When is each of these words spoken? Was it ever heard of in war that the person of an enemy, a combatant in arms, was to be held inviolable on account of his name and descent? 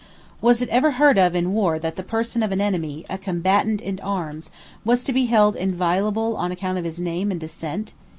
Was 0.41 0.63
it 0.63 0.69
ever 0.69 0.93
heard 0.93 1.19
of 1.19 1.35
in 1.35 1.53
war 1.53 1.77
that 1.77 1.95
the 1.95 2.01
person 2.01 2.41
of 2.41 2.51
an 2.51 2.59
enemy, 2.59 3.05
a 3.07 3.19
combatant 3.19 3.81
in 3.81 3.99
arms, 3.99 4.49
was 4.83 5.03
to 5.03 5.13
be 5.13 5.25
held 5.27 5.55
inviolable 5.55 6.35
on 6.37 6.51
account 6.51 6.79
of 6.79 6.85
his 6.85 6.99
name 6.99 7.29
and 7.29 7.39
descent? 7.39 7.93